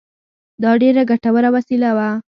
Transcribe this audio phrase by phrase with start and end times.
[0.63, 2.09] دا ډېره ګټوره وسیله وه.